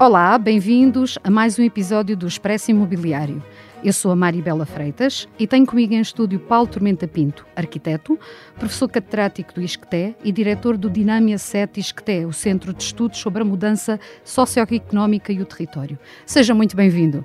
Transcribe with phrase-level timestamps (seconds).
[0.00, 3.42] Olá, bem-vindos a mais um episódio do Expresso Imobiliário.
[3.84, 8.18] Eu sou a Maribela Freitas e tenho comigo em estúdio Paulo Tormenta Pinto, arquiteto,
[8.58, 13.42] professor catedrático do ISCTE e diretor do Dinâmia 7 ISCTE, o Centro de Estudos sobre
[13.42, 15.98] a Mudança Socioeconómica e o Território.
[16.24, 17.24] Seja muito bem-vindo.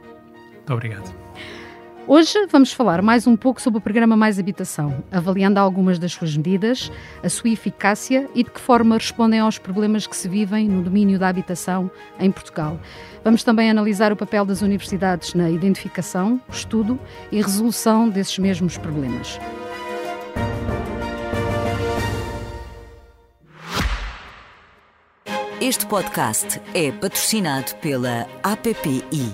[0.54, 1.23] Muito obrigado.
[2.06, 6.36] Hoje vamos falar mais um pouco sobre o programa Mais Habitação, avaliando algumas das suas
[6.36, 6.92] medidas,
[7.24, 11.18] a sua eficácia e de que forma respondem aos problemas que se vivem no domínio
[11.18, 11.90] da habitação
[12.20, 12.78] em Portugal.
[13.24, 17.00] Vamos também analisar o papel das universidades na identificação, estudo
[17.32, 19.40] e resolução desses mesmos problemas.
[25.62, 29.34] Este podcast é patrocinado pela APPI,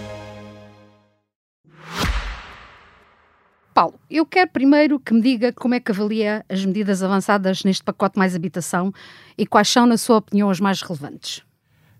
[3.81, 7.83] Paulo, eu quero primeiro que me diga como é que avalia as medidas avançadas neste
[7.83, 8.93] pacote mais habitação
[9.35, 11.41] e quais são, na sua opinião, as mais relevantes.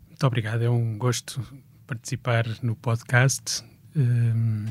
[0.08, 1.42] Muito obrigado, é um gosto
[1.88, 3.64] participar no podcast.
[3.96, 4.66] Um,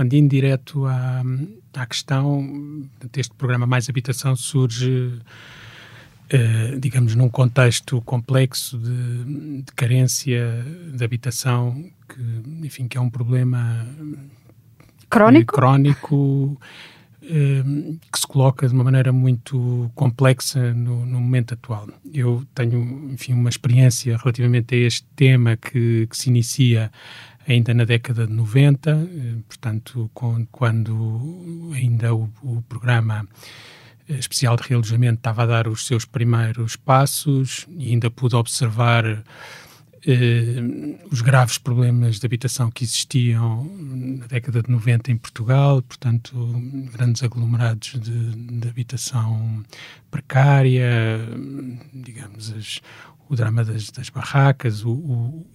[0.00, 1.22] indo direto à,
[1.72, 5.18] à questão, este programa Mais Habitação surge,
[6.30, 13.08] uh, digamos, num contexto complexo de, de carência de habitação, que, enfim, que é um
[13.08, 13.86] problema
[15.08, 15.54] Crónico?
[15.54, 16.60] Crónico,
[17.22, 21.88] ehm, que se coloca de uma maneira muito complexa no, no, momento atual.
[22.12, 26.90] Eu tenho, enfim, uma experiência relativamente a este tema que, que se inicia
[27.46, 30.10] ainda na década de 90, eh, portanto,
[30.52, 33.26] quando ainda o, o programa
[34.08, 39.22] especial de realojamento estava a dar os seus primeiros passos e ainda pude observar
[41.10, 46.34] os graves problemas de habitação que existiam na década de 90 em Portugal, portanto,
[46.92, 49.62] grandes aglomerados de, de habitação
[50.10, 51.20] precária,
[51.92, 52.80] digamos, as,
[53.28, 55.46] o drama das, das barracas, o, o,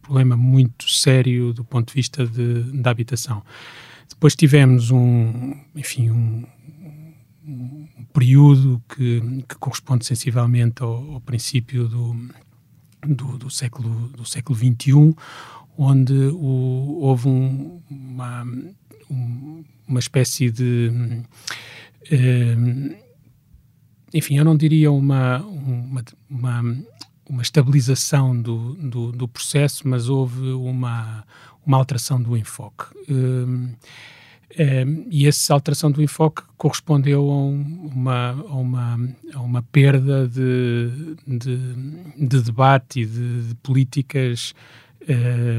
[0.00, 3.42] problema muito sério do ponto de vista de, da habitação.
[4.08, 6.46] Depois tivemos um, enfim, um,
[7.46, 12.16] um período que, que corresponde sensivelmente ao, ao princípio do
[13.06, 15.14] do, do, século, do século XXI,
[15.76, 18.44] onde o, houve um, uma,
[19.10, 20.90] um, uma espécie de.
[22.12, 22.94] Um,
[24.12, 26.76] enfim, eu não diria uma, uma, uma,
[27.28, 31.24] uma estabilização do, do, do, processo, mas houve uma,
[31.64, 32.86] uma alteração do enfoque.
[33.08, 33.72] Um,
[34.58, 41.16] um, e essa alteração do enfoque correspondeu a, uma, a, uma, a uma perda de,
[41.26, 41.56] de,
[42.26, 44.52] de debate e de, de políticas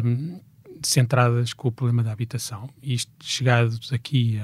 [0.03, 0.39] um,
[0.83, 2.69] centradas com o problema da habitação.
[2.83, 4.39] Isto, chegados aqui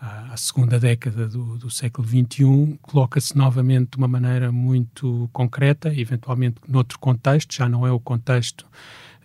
[0.00, 5.92] à, à segunda década do, do século XXI, coloca-se novamente de uma maneira muito concreta,
[5.94, 8.66] eventualmente noutro contexto, já não é o contexto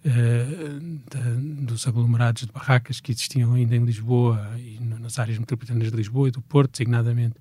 [0.04, 5.96] de, dos aglomerados de barracas que existiam ainda em Lisboa e nas áreas metropolitanas de
[5.96, 7.36] Lisboa e do Porto, designadamente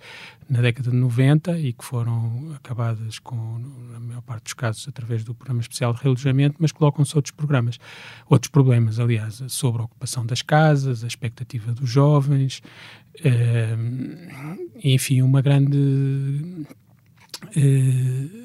[0.49, 3.59] na década de 90 e que foram acabadas com,
[3.93, 7.79] na maior parte dos casos, através do Programa Especial de Realojamento, mas colocam-se outros programas,
[8.29, 12.63] outros problemas, aliás, sobre a ocupação das casas, a expectativa dos jovens,
[13.21, 16.75] uh, enfim, uma grande eh,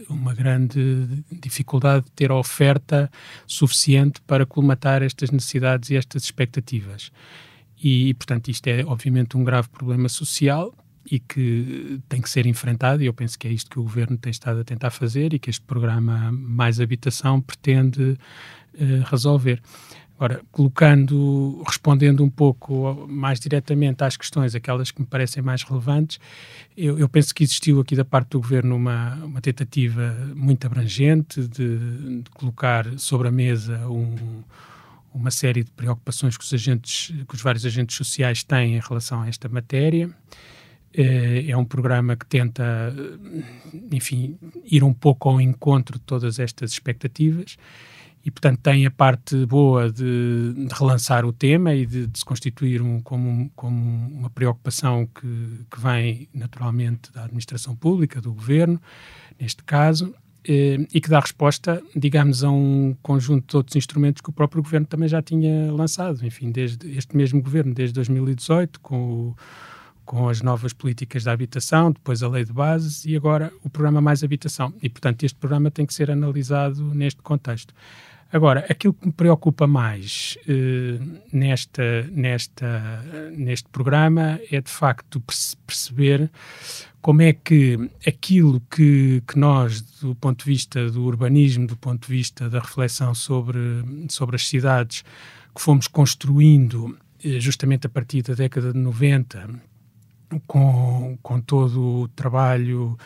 [0.10, 3.10] uma grande dificuldade de ter a oferta
[3.46, 7.12] suficiente para colmatar estas necessidades e estas expectativas.
[7.82, 10.74] E, portanto, isto é obviamente um grave problema social
[11.10, 14.18] e que tem que ser enfrentado, e eu penso que é isto que o governo
[14.18, 18.18] tem estado a tentar fazer e que este programa Mais Habitação pretende uh,
[19.10, 19.62] resolver.
[20.20, 26.20] Ora, colocando, respondendo um pouco mais diretamente às questões, aquelas que me parecem mais relevantes,
[26.76, 31.48] eu, eu penso que existiu aqui da parte do Governo uma, uma tentativa muito abrangente
[31.48, 34.44] de, de colocar sobre a mesa um,
[35.14, 39.22] uma série de preocupações que os, agentes, que os vários agentes sociais têm em relação
[39.22, 40.10] a esta matéria.
[40.96, 42.92] Eh, é um programa que tenta,
[43.92, 44.36] enfim,
[44.66, 47.56] ir um pouco ao encontro de todas estas expectativas
[48.28, 52.26] e, portanto, tem a parte boa de, de relançar o tema e de, de se
[52.26, 53.80] constituir um, como, como,
[54.10, 58.82] uma preocupação que, que, vem naturalmente da administração pública, do governo,
[59.40, 60.14] neste caso,
[60.46, 64.62] eh, e que dá resposta, digamos, a um conjunto de outros instrumentos que o próprio
[64.62, 69.36] governo também já tinha lançado, enfim, desde este mesmo governo, desde 2018, com o
[70.08, 74.00] com as novas políticas da habitação, depois a lei de bases e agora o programa
[74.00, 74.74] Mais Habitação.
[74.82, 77.74] E, portanto, este programa tem que ser analisado neste contexto.
[78.32, 81.00] Agora, aquilo que me preocupa mais eh,
[81.32, 83.02] nesta, nesta,
[83.32, 85.24] neste programa é, de facto,
[85.66, 86.30] perceber
[87.02, 92.06] como é que aquilo que, que nós, do ponto de vista do urbanismo, do ponto
[92.06, 93.60] de vista da reflexão sobre,
[94.10, 95.06] sobre as cidades,
[95.56, 99.50] que fomos construindo eh, justamente a partir da década de 90,
[100.46, 102.98] com, com todo o trabalho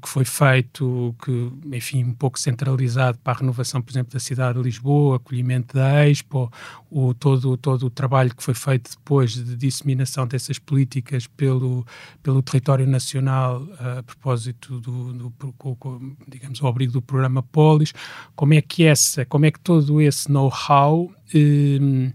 [0.00, 4.58] que foi feito, que, enfim, um pouco centralizado para a renovação, por exemplo, da cidade
[4.58, 6.50] de Lisboa, acolhimento da Expo,
[6.90, 11.86] o, todo, todo o trabalho que foi feito depois de disseminação dessas políticas pelo,
[12.22, 17.92] pelo território nacional a propósito do, do, do digamos, ao abrigo do programa Polis,
[18.34, 22.12] como é que essa, como é que todo esse know-how eh,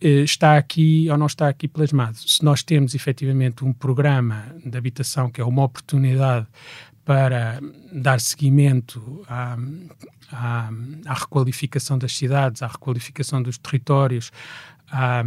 [0.00, 2.16] eh, está aqui ou não está aqui plasmado.
[2.18, 6.46] Se nós temos efetivamente um programa de habitação que é uma oportunidade
[7.06, 7.60] para
[7.92, 9.56] dar seguimento à,
[10.32, 10.70] à,
[11.06, 14.32] à requalificação das cidades, à requalificação dos territórios,
[14.90, 15.22] à,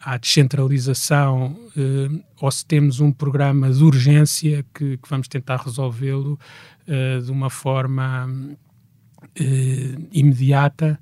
[0.00, 6.38] à descentralização, eh, ou se temos um programa de urgência que, que vamos tentar resolvê-lo
[6.86, 8.56] eh, de uma forma
[9.34, 10.98] eh, imediata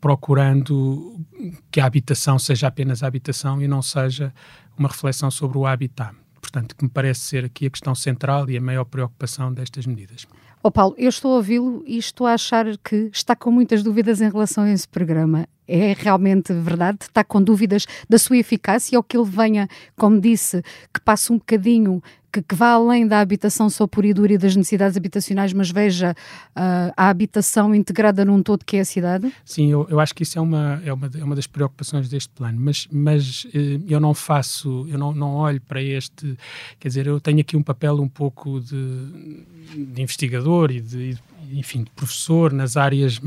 [0.00, 1.24] procurando
[1.70, 4.34] que a habitação seja apenas a habitação e não seja
[4.76, 6.21] uma reflexão sobre o habitat.
[6.52, 10.26] Portanto, que me parece ser aqui a questão central e a maior preocupação destas medidas.
[10.62, 14.20] Oh Paulo, eu estou a ouvi-lo e estou a achar que está com muitas dúvidas
[14.20, 15.48] em relação a esse programa.
[15.74, 16.98] É realmente verdade?
[17.00, 19.66] Está com dúvidas da sua eficácia ou que ele venha,
[19.96, 24.12] como disse, que passe um bocadinho que, que, vá além da habitação só por e
[24.12, 28.80] dura e das necessidades habitacionais, mas veja uh, a habitação integrada num todo que é
[28.80, 29.32] a cidade?
[29.44, 32.30] Sim, eu, eu acho que isso é uma, é, uma, é uma das preocupações deste
[32.30, 36.36] plano, mas, mas eh, eu não faço, eu não, não olho para este,
[36.80, 41.18] quer dizer, eu tenho aqui um papel um pouco de, de investigador e de,
[41.52, 43.20] enfim, de professor nas áreas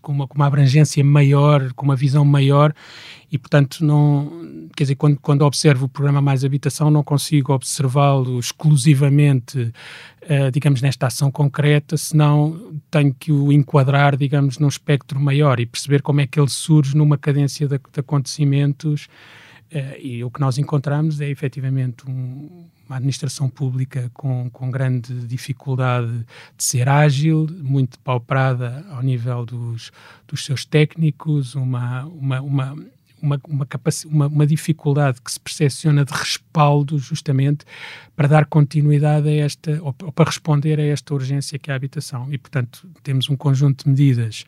[0.00, 2.74] com uma, com uma abrangência maior, com uma visão maior
[3.32, 8.38] e, portanto, não, quer dizer, quando, quando observo o programa Mais Habitação, não consigo observá-lo
[8.38, 15.58] exclusivamente, uh, digamos, nesta ação concreta, senão tenho que o enquadrar, digamos, num espectro maior
[15.60, 19.06] e perceber como é que ele surge numa cadência de, de acontecimentos.
[19.72, 25.26] Uh, e o que nós encontramos é efetivamente um, uma administração pública com, com grande
[25.26, 29.90] dificuldade de ser ágil, muito pauperada ao nível dos,
[30.28, 32.76] dos seus técnicos, uma, uma, uma
[33.22, 33.68] uma, uma,
[34.06, 37.64] uma, uma, dificuldade que se percepciona de respaldo justamente
[38.16, 41.76] para dar continuidade a esta, ou, ou para responder a esta urgência que é a
[41.76, 42.26] habitação.
[42.32, 44.44] E, portanto, temos um conjunto de medidas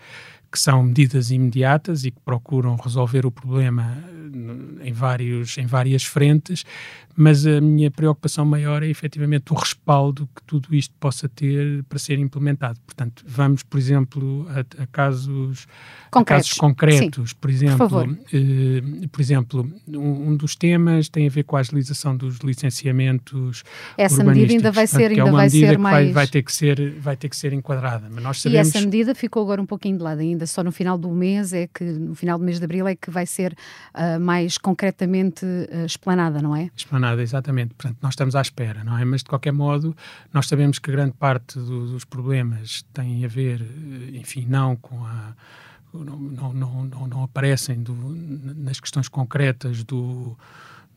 [0.54, 3.98] que são medidas imediatas e que procuram resolver o problema
[4.82, 6.64] em, vários, em várias frentes,
[7.16, 11.98] mas a minha preocupação maior é efetivamente o respaldo que tudo isto possa ter para
[11.98, 12.78] ser implementado.
[12.84, 15.66] Portanto, vamos, por exemplo, a, a casos
[16.10, 17.30] concretos, casos concretos.
[17.30, 21.56] Sim, por exemplo, por, eh, por exemplo, um, um, dos temas tem a ver com
[21.56, 23.62] a agilização dos licenciamentos
[23.96, 26.04] Essa medida ainda vai ser, Portanto, é ainda é vai ser mais...
[26.06, 28.66] Vai, vai, ter que ser, vai ter que ser enquadrada, mas nós sabemos...
[28.66, 31.52] E essa medida ficou agora um pouquinho de lado ainda, só no final do mês
[31.52, 33.56] é que, no final do mês de Abril é que vai ser
[33.94, 36.70] uh, mais concretamente uh, explanada, não é?
[36.76, 37.74] Explanada, exatamente.
[37.74, 39.04] Portanto, nós estamos à espera, não é?
[39.04, 39.96] Mas, de qualquer modo,
[40.32, 45.04] nós sabemos que grande parte do, dos problemas tem a ver, eh, enfim, não com
[45.04, 45.34] a
[45.92, 50.36] não, não, não, não aparecem do, nas questões concretas do,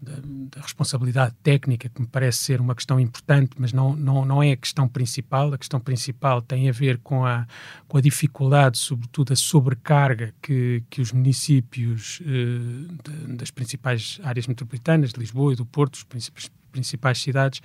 [0.01, 4.43] da, da, responsabilidade técnica, que me parece ser uma questão importante, mas não, não, não
[4.43, 5.53] é a questão principal.
[5.53, 7.47] A questão principal tem a ver com a,
[7.87, 15.11] com a dificuldade, sobretudo a sobrecarga que, que os municípios eh, das principais áreas metropolitanas,
[15.13, 17.61] de Lisboa e do Porto, os principais principais cidades,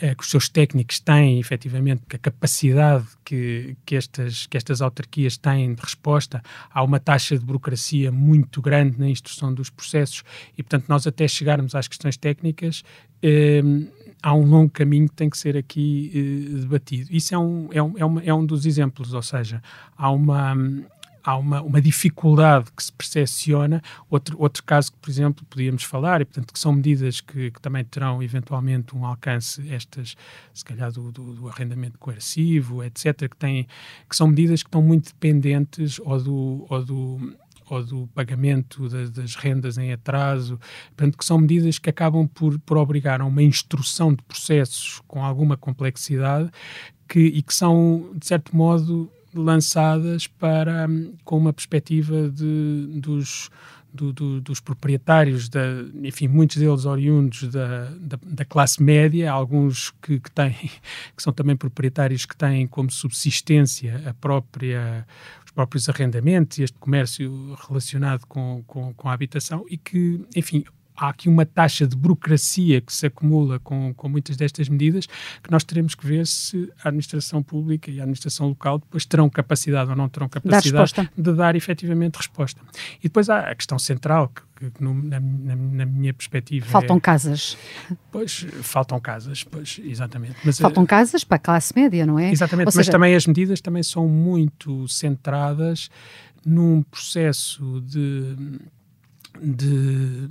[0.00, 5.36] eh, que os seus técnicos têm, efetivamente, a capacidade que, que, estas, que estas autarquias
[5.36, 10.22] têm de resposta a uma taxa de burocracia muito grande na instrução dos processos
[10.56, 12.82] e, portanto, nós até chegarmos às questões técnicas,
[13.22, 13.62] eh,
[14.24, 17.08] há um longo caminho que tem que ser aqui eh, debatido.
[17.12, 19.62] Isso é um, é, um, é, uma, é um dos exemplos, ou seja,
[19.96, 20.56] há uma
[21.24, 23.82] há uma, uma dificuldade que se percepciona.
[24.10, 27.60] Outro, outro caso que, por exemplo, podíamos falar, e portanto que são medidas que, que
[27.60, 30.14] também terão eventualmente um alcance, estas,
[30.52, 33.66] se calhar do, do, do, arrendamento coercivo, etc., que, têm,
[34.08, 37.34] que são medidas que estão muito dependentes ou do, ou do
[37.66, 42.58] ou do pagamento das, das rendas em atraso, portanto, que são medidas que acabam por,
[42.60, 46.50] por obrigar a uma instrução de processos com alguma complexidade
[47.08, 50.86] que, e que são, de certo modo, lançadas para
[51.24, 53.50] com uma perspectiva de, dos,
[53.92, 55.64] do, do, dos proprietários, da,
[56.02, 60.52] enfim, muitos deles oriundos da, da, da classe média, alguns que, que, têm,
[61.16, 65.06] que são também proprietários que têm como subsistência a própria,
[65.44, 70.64] os próprios arrendamentos e este comércio relacionado com, com, com a habitação e que, enfim,
[70.96, 75.06] há aqui uma taxa de burocracia que se acumula com, com muitas destas medidas
[75.42, 79.28] que nós teremos que ver se a administração pública e a administração local depois terão
[79.28, 82.60] capacidade ou não terão capacidade dar de dar efetivamente resposta.
[83.00, 87.00] E depois há a questão central que, no, na, na, na, minha perspectiva faltam é,
[87.00, 87.56] casas.
[88.12, 90.36] Pois faltam casas pois exatamente.
[90.44, 92.30] Mas, faltam uh, casas para a classe média não é?
[92.30, 92.92] Exatamente Ou mas seja...
[92.92, 95.90] também as medidas também são muito centradas
[96.44, 98.36] num processo de
[99.42, 100.28] de,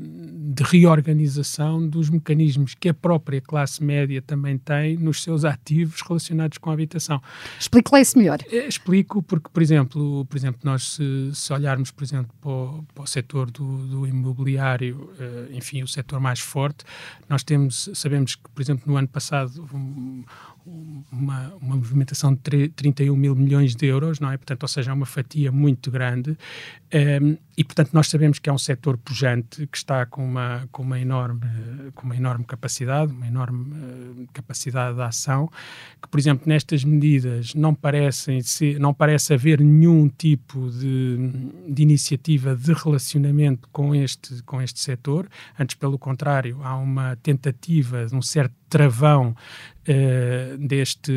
[0.54, 6.58] de, reorganização dos mecanismos que a própria classe média também tem nos seus ativos relacionados
[6.58, 7.22] com a habitação.
[7.60, 8.40] Explique lá isso melhor.
[8.50, 12.86] É, explico porque, por exemplo, por exemplo nós se, se olharmos, por exemplo, para o,
[12.94, 16.86] para o setor do, do imobiliário, uh, enfim, o setor mais forte,
[17.28, 20.24] nós temos, sabemos que, por exemplo, no ano passado um,
[21.12, 24.38] uma, uma movimentação de 31 mil milhões de euros, não é?
[24.38, 26.36] Portanto, ou seja, é uma fatia muito grande um,
[26.92, 30.82] ehm, e, portanto, nós sabemos que é um setor pujante que está com uma, com
[30.82, 31.42] uma, enorme,
[31.94, 35.48] com uma enorme capacidade, uma enorme uh, capacidade de ação,
[36.02, 41.18] que, por exemplo, nestas medidas não, parecem ser, não parece haver nenhum tipo de,
[41.70, 45.30] de iniciativa de relacionamento com este, com este setor,
[45.60, 49.36] antes, pelo contrário, há uma tentativa de um certo travão
[49.88, 51.12] uh, deste,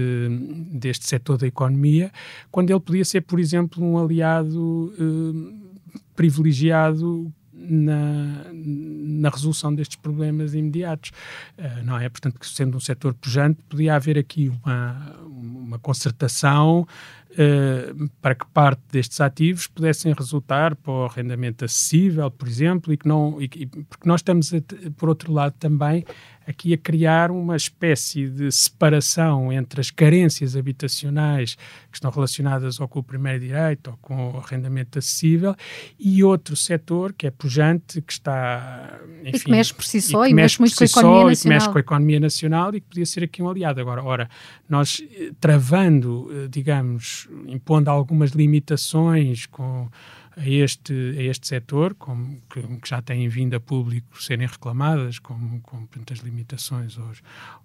[0.73, 2.11] deste setor da economia,
[2.51, 5.67] quando ele podia ser, por exemplo, um aliado uh,
[6.15, 11.11] privilegiado na, na, resolução destes problemas imediatos,
[11.59, 12.09] uh, não é?
[12.09, 16.87] Portanto, sendo um setor pujante, podia haver aqui uma, uma concertação
[17.33, 22.97] uh, para que parte destes ativos pudessem resultar para o arrendamento acessível, por exemplo, e
[22.97, 24.61] que não, e, porque nós estamos, a,
[24.97, 26.05] por outro lado, também
[26.47, 31.57] aqui a criar uma espécie de separação entre as carências habitacionais
[31.91, 35.55] que estão relacionadas ou com o primeiro direito ou com o arrendamento acessível
[35.99, 38.99] e outro setor que é pujante, que está.
[39.25, 41.33] Enfim, e que mexe por si só e, e mexe, muito com a economia nacional.
[41.33, 43.81] E que mexe com a economia nacional e que podia ser aqui um aliado.
[43.81, 44.31] Agora, ora,
[44.69, 49.89] nós eh, travando, eh, digamos, impondo algumas limitações com
[50.37, 55.19] a este, a este setor, como, que, que, já têm vindo a público serem reclamadas,
[55.19, 57.23] como, como portanto, as limitações aos,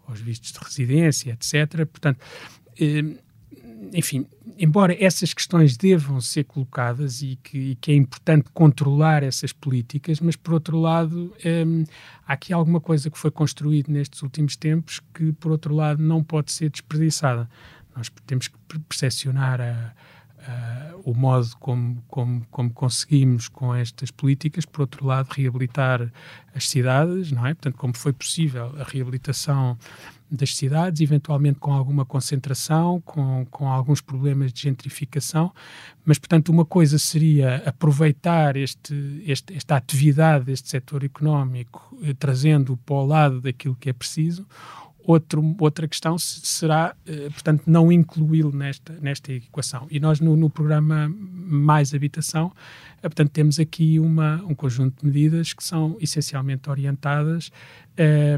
[0.08, 1.86] aos vistos de residência, etc.
[1.86, 2.20] Portanto,
[2.80, 3.18] eh,
[3.94, 4.26] enfim,
[4.58, 10.22] embora essas questões devam ser colocadas e que, e que, é importante controlar essas políticas,
[10.22, 11.66] mas por outro lado eh,
[12.26, 16.24] há aqui alguma coisa que foi construída nestes últimos tempos que por outro lado não
[16.24, 17.50] pode ser desperdiçada.
[17.94, 19.94] Nós temos que percepcionar a,
[20.42, 26.12] Uh, o modo como, como, como, conseguimos com estas políticas, por outro lado, reabilitar
[26.56, 27.54] as cidades, não é?
[27.54, 29.78] Portanto, como foi possível a reabilitação
[30.32, 35.54] das cidades, eventualmente com alguma concentração, com, com alguns problemas de gentrificação,
[36.06, 42.78] mas, portanto, uma coisa seria aproveitar este, este, esta atividade deste setor económico, eh, trazendo-o
[42.78, 44.48] para o lado daquilo que é preciso,
[45.04, 49.88] Outro, outra questão será, eh, portanto, não incluí-lo nesta, nesta equação.
[49.90, 52.52] E nós, no, no programa Mais Habitação,
[52.98, 57.52] eh, portanto, temos aqui uma, um conjunto de medidas que são essencialmente orientadas
[57.98, 58.38] eh,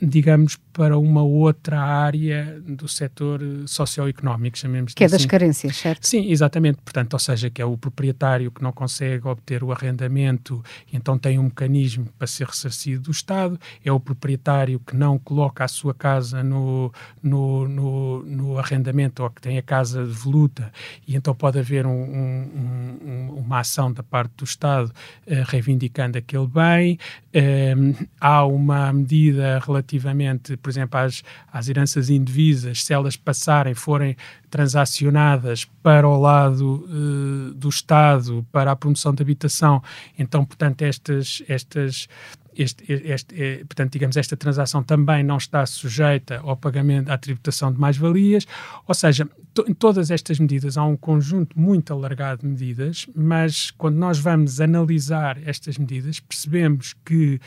[0.00, 5.16] digamos, para uma outra área do setor socioeconómico, chamemos Que é assim.
[5.16, 6.06] das carências, certo?
[6.06, 6.78] Sim, exatamente.
[6.84, 11.38] Portanto, ou seja, que é o proprietário que não consegue obter o arrendamento então tem
[11.38, 15.94] um mecanismo para ser ressarcido do Estado, é o proprietário que não coloca a sua
[15.94, 20.72] casa no, no, no, no arrendamento ou que tem a casa devoluta
[21.06, 26.18] e então pode haver um, um, um, uma ação da parte do Estado uh, reivindicando
[26.18, 26.98] aquele bem.
[27.34, 31.22] Um, há uma medida relativa relativamente, por exemplo, às,
[31.52, 34.16] às heranças indivisas, se elas passarem, forem
[34.50, 39.82] transacionadas para o lado uh, do Estado, para a promoção da habitação,
[40.18, 42.08] então, portanto, estas, estas
[42.56, 47.72] este, este, este, portanto, digamos, esta transação também não está sujeita ao pagamento, à tributação
[47.72, 48.46] de mais-valias,
[48.86, 53.72] ou seja, to, em todas estas medidas há um conjunto muito alargado de medidas, mas
[53.72, 57.40] quando nós vamos analisar estas medidas, percebemos que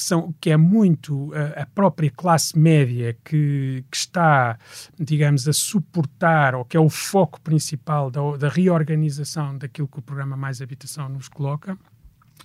[0.00, 4.58] que são, que é muito a, a própria classe média que, que, está,
[4.98, 10.02] digamos, a suportar, ou que é o foco principal da, da reorganização daquilo que o
[10.02, 11.78] programa Mais Habitação nos coloca.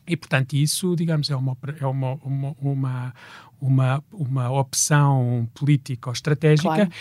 [0.05, 3.13] E, portanto, isso, digamos, é uma, é uma, uma, uma,
[3.59, 6.91] uma, uma opção política ou estratégica claro.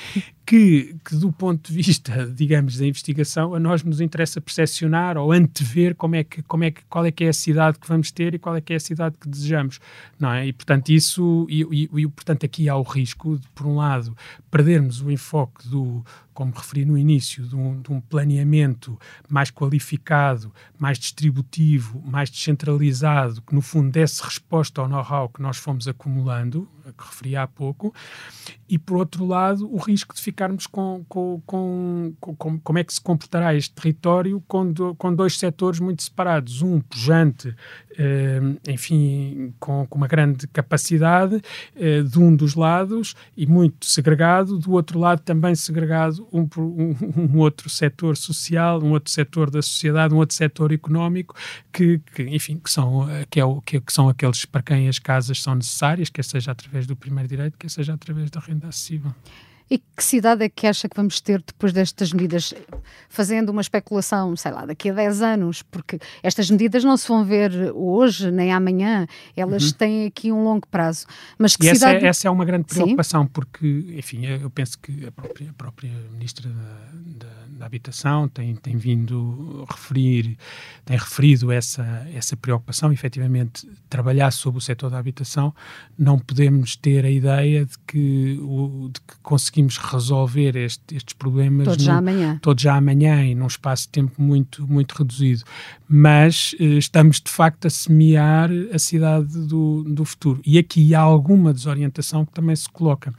[0.46, 5.32] que, que, do ponto de vista, digamos, da investigação, a nós nos interessa percepcionar ou
[5.32, 8.10] antever como é que, como é que, qual é que é a cidade que vamos
[8.10, 9.80] ter e qual é que é a cidade que desejamos,
[10.18, 10.46] não é?
[10.46, 14.16] E, portanto, isso, e, e, e portanto, aqui há o risco de, por um lado,
[14.50, 20.52] perdermos o enfoque do, como referi no início, de um, de um, planeamento mais qualificado,
[20.76, 26.43] mais distributivo, mais descentralizado, que no fundo desse resposta ao know-how que nós fomos acumulando,
[26.86, 27.92] a que referi há pouco,
[28.74, 32.92] e por outro lado, o risco de ficarmos com, com, com, com como é que
[32.92, 37.54] se comportará este território com, do, com dois setores muito separados, um pujante,
[37.96, 41.40] eh, enfim, com, com, uma grande capacidade
[41.76, 46.96] eh, de um dos lados e muito segregado, do outro lado também segregado um, um,
[47.32, 51.36] um outro setor social, um outro setor da sociedade, um outro setor económico
[51.72, 54.98] que, que enfim, que são, que, é o, que, que são aqueles para quem as
[54.98, 59.14] casas são necessárias, quer seja através do primeiro direito, quer seja através da renda acessível.
[59.70, 62.52] E que cidade é que acha que vamos ter depois destas medidas?
[63.08, 67.24] Fazendo uma especulação, sei lá, daqui a 10 anos, porque estas medidas não se vão
[67.24, 69.06] ver hoje nem amanhã,
[69.36, 69.72] elas uhum.
[69.72, 71.06] têm aqui um longo prazo.
[71.38, 71.96] Mas que e cidade...
[71.96, 73.30] essa, é, essa é uma grande preocupação, Sim?
[73.32, 78.54] porque, enfim, eu penso que a própria, a própria Ministra da, da da habitação tem,
[78.56, 80.36] tem vindo referir,
[80.84, 85.54] tem referido essa, essa preocupação, efetivamente, trabalhar sobre o setor da habitação,
[85.96, 91.66] não podemos ter a ideia de que, o, de que conseguimos resolver este, estes problemas
[91.66, 92.38] todos já amanhã.
[92.42, 95.44] Todos já amanhã e num espaço de tempo muito, muito reduzido.
[95.88, 100.40] Mas eh, estamos, de facto, a semear a cidade do, do futuro.
[100.44, 103.12] E aqui há alguma desorientação que também se coloca.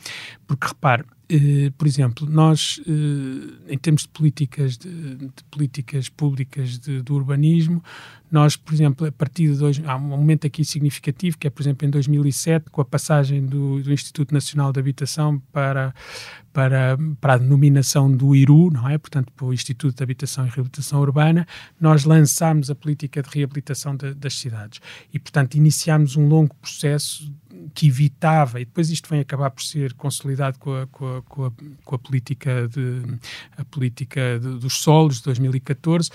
[0.47, 6.77] Porque, repare, Uh, por exemplo, nós, uh, em termos de políticas, de, de políticas públicas
[6.77, 7.83] de, do urbanismo,
[8.31, 11.63] nós, por exemplo, a partir de dois, há um momento aqui significativo, que é, por
[11.63, 15.95] exemplo, em 2007, com a passagem do, do Instituto Nacional de Habitação para,
[16.51, 18.97] para, para a denominação do IRU, não é?
[18.97, 21.47] Portanto, para o Instituto de Habitação e Reabilitação Urbana,
[21.79, 24.79] nós lançámos a política de reabilitação de, das cidades.
[25.13, 27.33] E, portanto, iniciámos um longo processo
[27.73, 31.45] que evitava, e depois isto vem acabar por ser consolidado com a, com a, com
[31.45, 31.51] a,
[31.83, 33.01] com a política, de,
[33.57, 36.09] a política de, dos solos de 2014,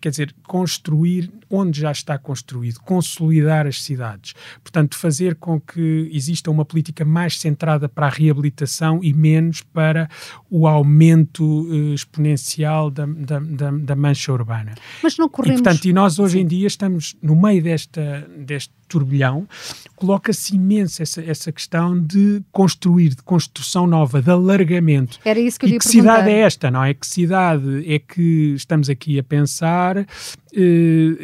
[0.00, 4.34] quer dizer, construir onde já está construído, consolidar as cidades.
[4.62, 10.08] Portanto, fazer com que exista uma política mais centrada para a reabilitação e menos para
[10.50, 14.74] o aumento uh, exponencial da, da, da, da, mancha urbana.
[15.02, 15.60] Mas não corremos...
[15.60, 16.40] E, portanto, e nós hoje Sim.
[16.40, 19.48] em dia estamos no meio desta, deste turbilhão,
[19.94, 25.18] coloca-se imenso essa, essa questão de construir, de construção nova, de alargamento.
[25.24, 26.94] Era isso que eu e que cidade é esta, não é?
[26.94, 30.06] Que cidade é que estamos aqui a pensar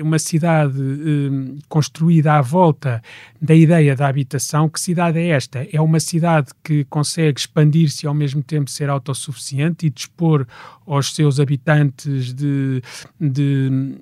[0.02, 3.02] uma cidade eh, construída à volta
[3.40, 4.68] da ideia da habitação.
[4.68, 5.66] Que cidade é esta?
[5.72, 10.46] É uma cidade que consegue expandir-se e ao mesmo tempo ser autossuficiente e dispor
[10.86, 12.80] aos seus habitantes de,
[13.20, 13.96] de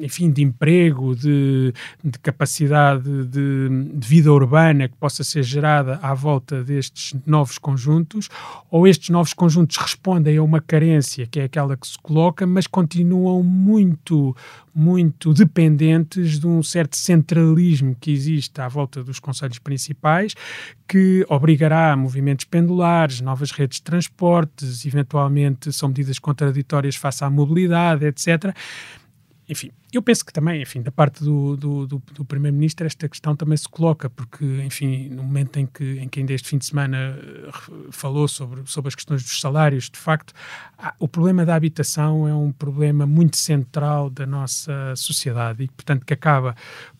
[0.00, 6.12] enfim, de emprego, de, de capacidade de, de, vida urbana que possa ser gerada à
[6.14, 8.28] volta destes novos conjuntos,
[8.70, 12.66] ou estes novos conjuntos respondem a uma carência que é aquela que se coloca, mas
[12.66, 14.34] continuam muito
[14.74, 20.34] muito dependentes de um certo centralismo que existe à volta dos conselhos principais,
[20.86, 27.30] que obrigará a movimentos pendulares, novas redes de transportes, eventualmente são medidas contraditórias face à
[27.30, 28.54] mobilidade, etc
[29.48, 33.36] enfim, eu penso que também, enfim, da parte do, do, do, do Primeiro-Ministro esta questão
[33.36, 36.66] também se coloca, porque, enfim, no momento em que, em que ainda este fim de
[36.66, 37.50] semana eh,
[37.90, 40.34] falou sobre, sobre as questões dos salários, de facto,
[40.98, 46.12] o problema da habitação é um problema muito central da nossa sociedade e, portanto, que
[46.12, 46.56] acaba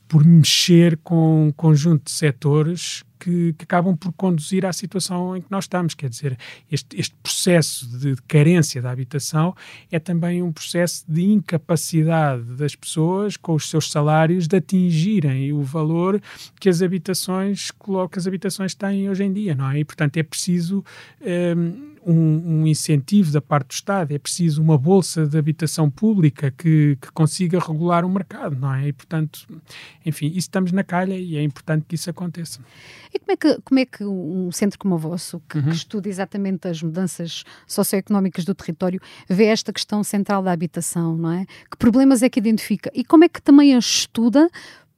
[0.06, 5.40] por mexer com um conjunto de setores que, que, acabam por conduzir à situação em
[5.40, 5.94] que nós estamos.
[5.94, 6.38] Quer dizer,
[6.70, 9.54] este, este processo de, carência da habitação
[9.90, 15.62] é também um processo de incapacidade das pessoas, com os seus salários, de atingirem o
[15.62, 16.20] valor
[16.60, 19.80] que as habitações, que as habitações têm hoje em dia, não é?
[19.80, 20.84] E, portanto, é preciso.
[21.20, 26.52] Hum, um, um, incentivo da parte do Estado, é preciso uma bolsa de habitação pública
[26.52, 28.88] que, que, consiga regular o mercado, não é?
[28.88, 29.46] E, portanto,
[30.04, 32.60] enfim, isso estamos na calha e é importante que isso aconteça.
[33.12, 35.64] E como é que, como é que um centro como o vosso, que, uhum.
[35.64, 41.32] que estuda exatamente as mudanças socioeconómicas do território, vê esta questão central da habitação, não
[41.32, 41.44] é?
[41.70, 42.90] Que problemas é que identifica?
[42.94, 44.48] E como é que também a estuda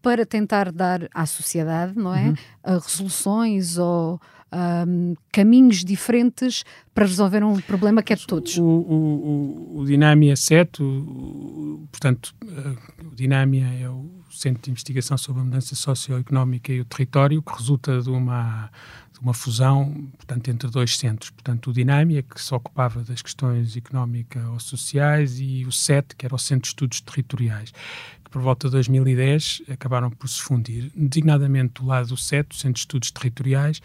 [0.02, 2.28] para tentar dar à sociedade, não é?
[2.28, 2.34] Uhum.
[2.64, 4.20] resoluções ou
[4.52, 8.56] um, caminhos diferentes para resolver um problema que é de todos.
[8.58, 14.70] O, o, o, o Dinâmia 7, o, portanto, uh, o Dinâmia é o Centro de
[14.70, 18.70] Investigação sobre a Mudança Socioeconómica e o Território, que resulta de uma,
[19.12, 21.30] de uma fusão, portanto, entre dois centros.
[21.30, 26.24] Portanto, o Dinâmia, que se ocupava das questões económicas ou sociais, e o CET, que
[26.24, 27.72] era o Centro de Estudos Territoriais
[28.28, 30.92] que por volta de 2010 acabaram por se fundir.
[30.94, 33.80] Designadamente do lado do CET, do Centro de Estudos Territoriais,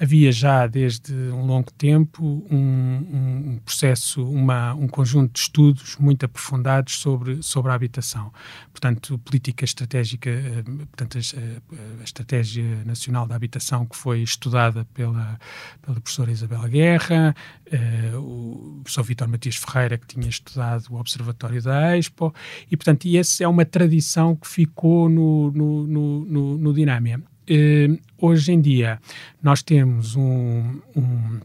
[0.00, 6.24] havia já desde um longo tempo um, um processo, uma, um conjunto de estudos muito
[6.24, 8.32] aprofundados sobre, sobre a habitação.
[8.72, 15.38] Portanto, política estratégica, eh, portanto, a, a Estratégia Nacional da Habitação que foi estudada pela,
[15.80, 17.34] pela professora Isabela Guerra,
[17.72, 22.34] uh, o professor Vítor Matias Ferreira que tinha estudado o Observatório da Expo,
[22.70, 23.91] e portanto, e essa é uma tradição
[24.36, 27.20] que ficou no, no, no, no, no Dinâmia.
[27.50, 29.00] Uh, hoje em dia,
[29.42, 31.40] nós temos um, um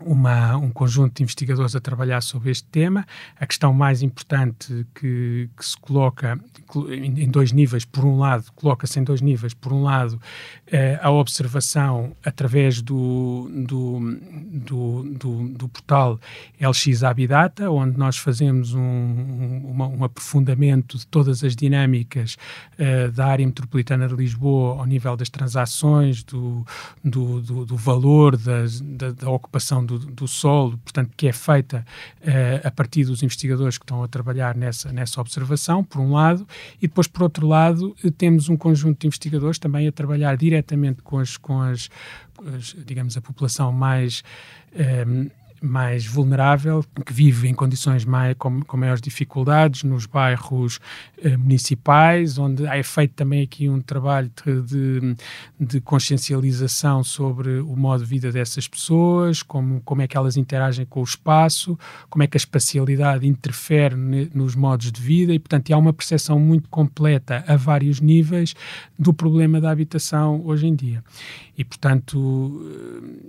[0.00, 3.06] uma, um conjunto de investigadores a trabalhar sobre este tema.
[3.38, 6.38] A questão mais importante que, que se coloca
[6.90, 9.54] em, dois níveis, por um lado, coloca-se em dois níveis.
[9.54, 10.20] Por um lado,
[10.66, 14.00] eh, a observação através do, do,
[14.52, 16.20] do, do, do portal
[16.60, 22.36] LX Habidata, onde nós fazemos um, um, um aprofundamento de todas as dinâmicas
[22.78, 26.64] eh, da área metropolitana de Lisboa ao nível das transações, do,
[27.04, 31.84] do, do, do valor das, da, da ocupação do, do solo, portanto, que é feita
[32.20, 36.46] uh, a partir dos investigadores que estão a trabalhar nessa, nessa observação, por um lado,
[36.80, 41.02] e depois, por outro lado, eh, temos um conjunto de investigadores também a trabalhar diretamente
[41.02, 41.88] com as, com as,
[42.54, 44.22] as digamos, a população mais.
[45.06, 50.78] Um, eh, mais vulnerável, que vive em condições mais, com, com maiores dificuldades, nos bairros
[51.22, 55.16] eh, municipais, onde é feito também aqui um trabalho de, de,
[55.58, 60.86] de, consciencialização sobre o modo de vida dessas pessoas, como, como é que elas interagem
[60.86, 65.38] com o espaço, como é que a espacialidade interfere ne, nos modos de vida e,
[65.38, 68.54] portanto, há uma percepção muito completa a vários níveis
[68.98, 71.02] do problema da habitação hoje em dia.
[71.56, 72.62] E, portanto,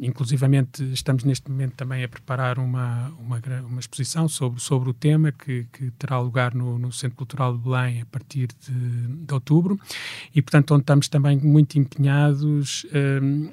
[0.02, 4.94] eh, inclusivamente estamos neste momento também a preparar uma, uma, uma exposição sobre, sobre o
[4.94, 9.34] tema que, que terá lugar no, no, Centro Cultural de Belém a partir de, de
[9.34, 9.80] outubro
[10.36, 13.52] e, portanto, onde estamos também muito empenhados um,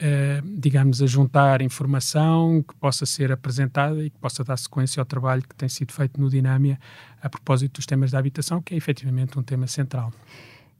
[0.00, 5.04] Uh, digamos, a juntar informação que possa ser apresentada e que possa dar sequência ao
[5.04, 6.78] trabalho que tem sido feito no Dinâmia
[7.20, 10.12] a propósito dos temas da habitação, que é efetivamente um tema central.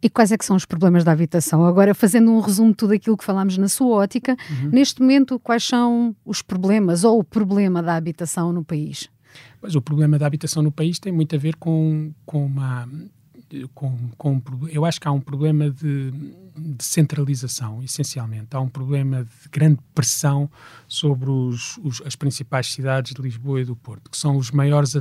[0.00, 1.64] E quais é que são os problemas da habitação?
[1.64, 4.70] Agora, fazendo um resumo de tudo aquilo que falámos na sua ótica, uhum.
[4.70, 9.08] neste momento, quais são os problemas ou o problema da habitação no país?
[9.60, 12.88] Pois, o problema da habitação no país tem muito a ver com, com uma.
[13.74, 16.10] Com, com, eu acho que há um problema de,
[16.56, 18.48] de centralização, essencialmente.
[18.54, 20.50] Há um problema de grande pressão
[20.86, 24.94] sobre os, os, as principais cidades de Lisboa e do Porto, que são os maiores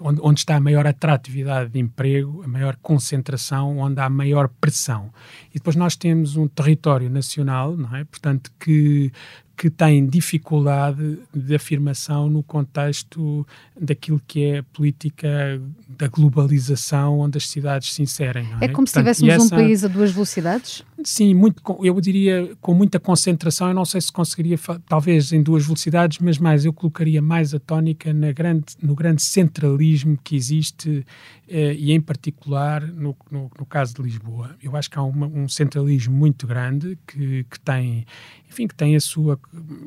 [0.00, 5.12] onde, onde, está a maior atratividade de emprego, a maior concentração, onde há maior pressão.
[5.50, 8.04] E depois nós temos um território nacional, não é?
[8.04, 9.12] Portanto, que,
[9.56, 13.46] que tem dificuldade de afirmação no contexto
[13.78, 18.46] daquilo que é a política da globalização, onde as cidades se inserem.
[18.60, 18.66] É?
[18.66, 18.68] é?
[18.68, 19.54] como Portanto, se tivéssemos essa...
[19.54, 20.84] um país a duas velocidades?
[21.04, 23.68] Sim, muito, eu diria com muita concentração.
[23.68, 27.58] Eu não sei se conseguiria, talvez em duas velocidades, mas mais eu colocaria mais a
[27.58, 31.04] tónica na grande, no grande centralismo que existe
[31.46, 34.56] eh, e, em particular, no, no, no, caso de Lisboa.
[34.62, 38.06] Eu acho que há uma, um centralismo muito grande que, que tem,
[38.54, 39.38] enfim, que tem a sua,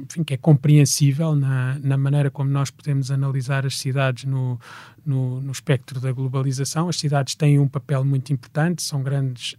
[0.04, 4.60] enfim, que é compreensível na, na maneira como nós podemos analisar as cidades no,
[5.06, 6.90] no, no espectro da globalização.
[6.90, 9.56] As cidades têm um papel muito importante, são grandes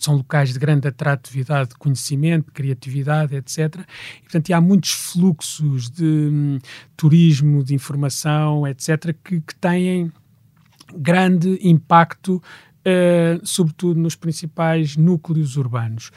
[0.00, 3.86] são locais de grande atratividade de conhecimento, de criatividade, etc.
[4.18, 6.58] E, portanto, há muitos fluxos de hum,
[6.96, 10.12] turismo, de informação, etc., que, que têm
[10.92, 12.42] grande impacto
[12.80, 16.10] Uh, sobretudo nos principais núcleos urbanos.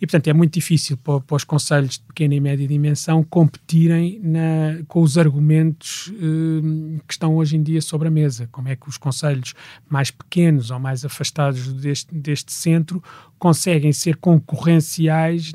[0.00, 4.18] E, portanto, é muito difícil para, para os conselhos de pequena e média dimensão competirem
[4.22, 8.48] na, com os argumentos uh, que estão hoje em dia sobre a mesa.
[8.50, 9.54] Como é que os conselhos
[9.90, 13.02] mais pequenos ou mais afastados deste, deste centro
[13.38, 15.52] conseguem ser concorrenciais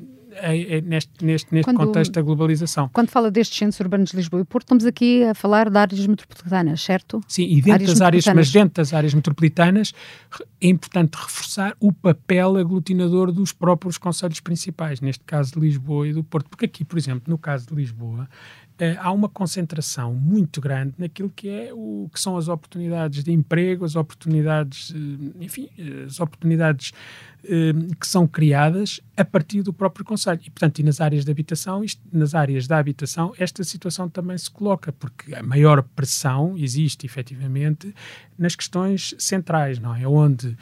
[0.83, 2.89] neste, neste, neste quando, contexto da globalização.
[2.93, 6.07] Quando fala destes centros urbanos de Lisboa e Porto, estamos aqui a falar de áreas
[6.07, 7.21] metropolitanas, certo?
[7.27, 9.93] Sim, e dentro áreas das áreas, mas dentro das áreas metropolitanas
[10.61, 16.13] é importante reforçar o papel aglutinador dos próprios conselhos principais, neste caso de Lisboa e
[16.13, 18.29] do Porto, porque aqui, por exemplo, no caso de Lisboa,
[18.79, 23.31] uh, há uma concentração muito grande naquilo que, é o, que são as oportunidades de
[23.31, 25.69] emprego, as oportunidades, uh, enfim,
[26.05, 26.91] as oportunidades
[27.99, 30.39] que são criadas a partir do próprio Conselho.
[30.43, 34.37] E, portanto, e nas áreas de habitação, isto, nas áreas da habitação, esta situação também
[34.37, 37.93] se coloca, porque a maior pressão existe, efetivamente,
[38.37, 40.07] nas questões centrais, não é?
[40.07, 40.57] Onde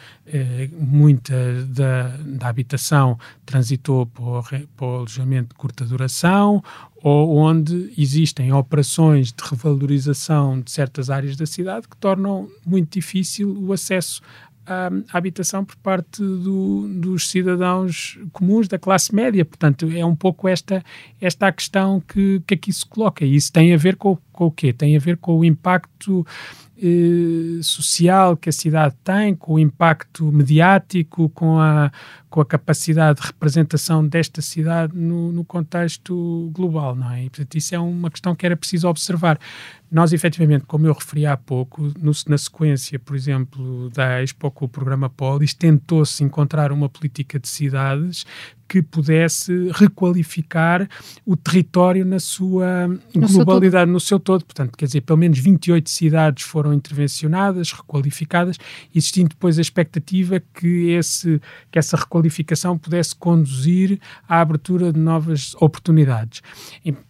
[0.78, 6.64] muita da, da habitação transitou para o alojamento de curta duração,
[7.02, 13.58] ou onde existem operações de revalorização de certas áreas da cidade que tornam muito difícil
[13.58, 14.22] o acesso
[14.66, 19.44] à habitação por parte do, dos cidadãos comuns da classe média.
[19.44, 20.84] Portanto, é um pouco esta,
[21.20, 23.26] esta a questão que, que aqui se coloca.
[23.26, 24.72] E isso tem a ver com, com o quê?
[24.72, 26.26] Tem a ver com o impacto
[26.82, 31.92] eh, social que a cidade tem, com o impacto mediático, com a,
[32.30, 37.26] com a capacidade de representação desta cidade no, no contexto global, não é?
[37.26, 39.40] E, portanto, isso é uma questão que era preciso observar.
[39.92, 44.66] Nós, efetivamente, como eu referi há pouco, no, na sequência, por exemplo, da Expo com
[44.66, 48.26] o programa Polis, tentou-se encontrar uma política de cidades
[48.68, 50.88] que pudesse requalificar
[51.26, 54.46] o território na sua no globalidade, seu no seu todo.
[54.46, 58.58] Portanto, quer dizer, pelo menos 28 cidades foram intervencionadas, requalificadas,
[58.94, 62.19] existindo depois a expectativa que, esse, que essa requalificação
[62.78, 66.42] pudesse conduzir à abertura de novas oportunidades.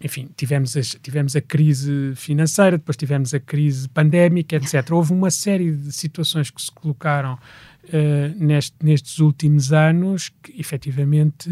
[0.02, 4.90] Enfim, tivemos, as, tivemos a crise financeira, depois tivemos a crise pandémica, etc.
[4.92, 11.50] Houve uma série de situações que se colocaram uh, neste, nestes últimos anos que efetivamente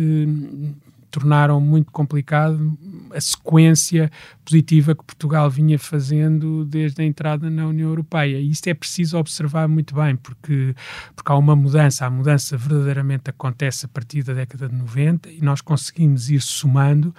[1.11, 2.79] tornaram muito complicado
[3.15, 4.11] a sequência
[4.45, 8.39] positiva que Portugal vinha fazendo desde a entrada na União Europeia.
[8.39, 10.75] E isto é preciso observar muito bem, porque,
[11.15, 15.41] porque há uma mudança, a mudança verdadeiramente acontece a partir da década de 90 e
[15.41, 17.15] nós conseguimos ir somando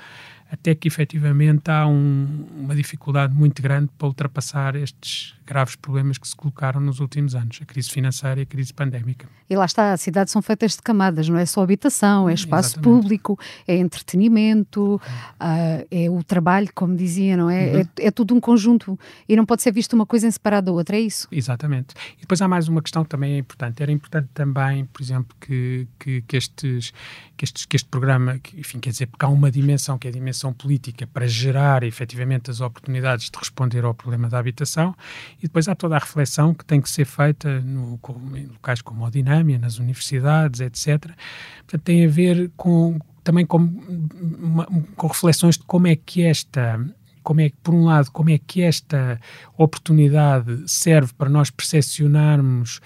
[0.52, 6.28] até que efetivamente há um, uma dificuldade muito grande para ultrapassar estes graves problemas que
[6.28, 9.28] se colocaram nos últimos anos, a crise financeira e a crise pandémica.
[9.50, 12.76] E lá está, as cidades são feitas de camadas, não é só habitação, é espaço
[12.76, 13.02] Exatamente.
[13.02, 17.72] público, é entretenimento, uh, é o trabalho, como dizia, não é?
[17.72, 17.80] Uhum.
[17.80, 17.88] é?
[17.98, 18.12] é?
[18.12, 21.00] tudo um conjunto e não pode ser visto uma coisa em separada da outra, é
[21.00, 21.28] isso?
[21.32, 21.96] Exatamente.
[22.18, 23.82] E depois há mais uma questão que também é importante.
[23.82, 26.94] Era importante também, por exemplo, que, que, que estes,
[27.36, 30.12] que, estes, que este programa, que, enfim, quer dizer, porque há uma dimensão que é
[30.12, 34.96] a dimensão política para gerar efetivamente as oportunidades de responder ao problema da habitação
[35.40, 38.00] e depois há toda a reflexão que tem que ser feita no,
[38.36, 41.12] em locais como a Dinâmia, nas universidades, etc.
[41.60, 46.80] Portanto, tem a ver com, também com, uma, com reflexões de como é que esta
[47.22, 49.20] como é que, por um lado, como é que esta
[49.56, 52.80] oportunidade serve para nós percepcionarmos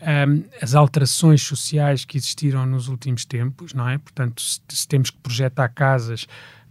[0.00, 3.98] um, as alterações sociais que existiram nos últimos tempos, não é?
[3.98, 6.26] Portanto, se, se temos que projetar casas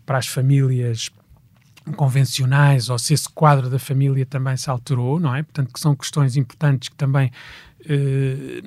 [0.10, 1.12] para as famílias
[1.96, 5.44] convencionais ou se esse quadro da família também se alterou, não é?
[5.44, 7.32] Portanto, que são questões importantes que também
[7.88, 8.64] eh,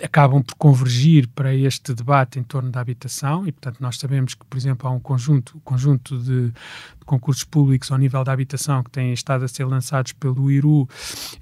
[0.00, 4.44] acabam por convergir para este debate em torno da habitação e, portanto, nós sabemos que,
[4.44, 8.90] por exemplo, há um conjunto, conjunto de, de concursos públicos ao nível da habitação que
[8.90, 10.86] têm estado a ser lançados pelo IRU,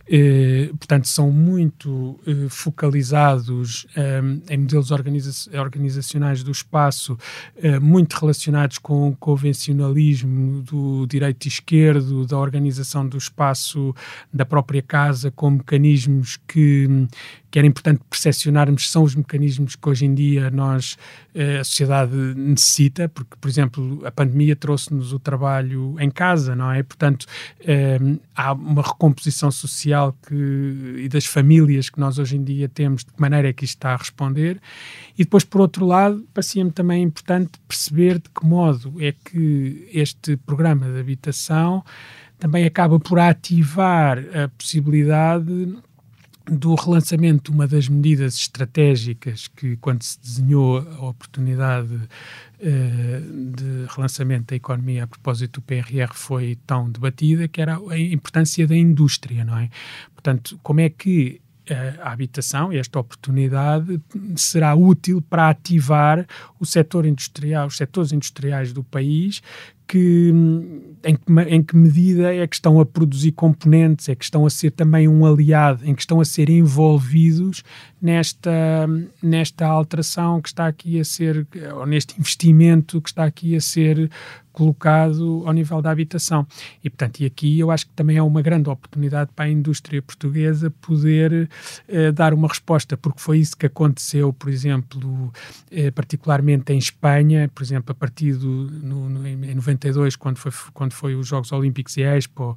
[0.08, 7.18] eh, portanto, são muito eh, focalizados eh, em modelos organiza organizacionais do espaço,
[7.56, 13.92] eh, muito relacionados com o convencionalismo do direito esquerdo, da organização do espaço
[14.32, 17.08] da própria casa, com mecanismos que
[17.56, 20.98] que era importante percepcionarmos são os mecanismos que hoje em dia nós,
[21.36, 26.82] a sociedade necessita, porque, por exemplo, a pandemia trouxe-nos o trabalho em casa, não é?
[26.82, 27.26] Portanto,
[27.60, 27.98] eh,
[28.34, 33.12] há uma recomposição social que, e das famílias que nós hoje em dia temos, de
[33.12, 34.60] que maneira é que isto está a responder.
[35.18, 40.36] E depois, por outro lado, parecia-me também importante perceber de que modo é que este
[40.38, 41.84] programa de habitação
[42.38, 45.76] também acaba por ativar a possibilidade
[46.50, 54.46] do relançamento, uma das medidas estratégicas que, quando se desenhou a oportunidade uh, de relançamento
[54.46, 59.44] da economia a propósito do PRR, foi tão debatida, que era a importância da indústria,
[59.44, 59.68] não é?
[60.14, 61.40] Portanto, como é que
[62.00, 64.00] a habitação, esta oportunidade,
[64.36, 66.26] será útil para ativar
[66.60, 69.42] o setor industrial, os setores industriais do país
[69.86, 70.32] que,
[71.04, 74.50] em, que, em que medida é que estão a produzir componentes, é que estão a
[74.50, 77.62] ser também um aliado, em que estão a ser envolvidos
[78.00, 78.86] nesta,
[79.22, 84.10] nesta alteração que está aqui a ser, ou neste investimento que está aqui a ser
[84.56, 86.46] colocado ao nível da habitação.
[86.82, 90.00] E, portanto, e aqui eu acho que também é uma grande oportunidade para a indústria
[90.00, 91.50] portuguesa poder
[91.86, 95.30] eh, dar uma resposta, porque foi isso que aconteceu, por exemplo,
[95.70, 100.38] eh, particularmente em Espanha, por exemplo, a partir do, no, no, em 90 92, quando
[100.38, 102.56] foi, quando foi os Jogos Olímpicos e Expo,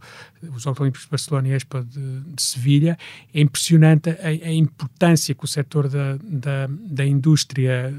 [0.56, 2.98] os Jogos Olímpicos de Barcelona e Expo de, de Sevilha,
[3.34, 7.94] é impressionante a, a, importância que o setor da, da, da indústria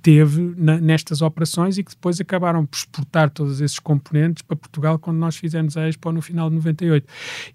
[0.00, 4.98] teve na, nestas operações e que depois acabaram por exportar todos esses componentes para Portugal
[4.98, 7.06] quando nós fizemos a Expo no final de 98.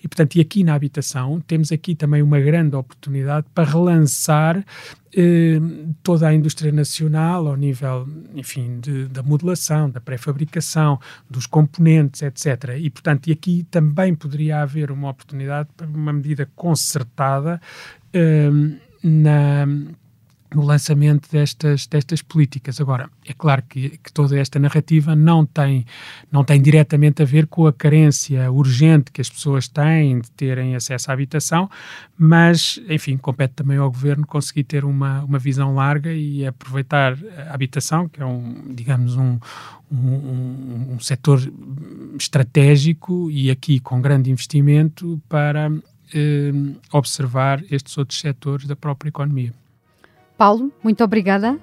[0.04, 4.66] E, portanto, e aqui na habitação, temos aqui também uma grande oportunidade para relançar
[6.04, 12.76] toda a indústria nacional ao nível, enfim, de, da modelação, da pré-fabricação, dos componentes, etc.
[12.80, 17.62] E, portanto, e aqui também poderia haver uma oportunidade para uma medida concertada
[18.14, 18.50] eh,
[19.04, 19.66] na
[20.54, 22.80] no lançamento destas, destas políticas.
[22.80, 25.86] Agora, é claro que, que, toda esta narrativa não tem,
[26.32, 30.76] não tem diretamente a ver com a carência urgente que as pessoas têm de terem
[30.76, 31.70] acesso à habitação,
[32.18, 37.18] mas, enfim, compete também ao Governo conseguir ter uma, uma visão larga e aproveitar
[37.50, 39.40] a habitação, que é um, digamos, um,
[39.92, 41.42] um, um setor
[42.20, 45.70] estratégico e aqui com grande investimento para
[46.14, 46.52] eh,
[46.92, 49.54] observar estes outros setores da própria economia.
[50.38, 51.58] Paulo, muito obrigada.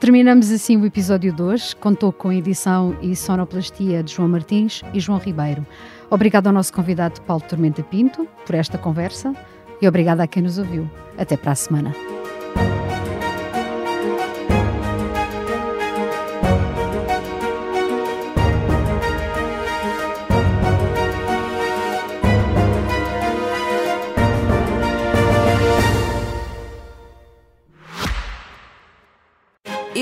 [0.00, 1.74] Terminamos assim o episódio 2.
[1.74, 5.64] Contou com edição e sonoplastia de João Martins e João Ribeiro.
[6.10, 9.34] Obrigado ao nosso convidado Paulo Tormenta Pinto por esta conversa
[9.80, 10.90] e obrigada a quem nos ouviu.
[11.16, 12.13] Até para a semana.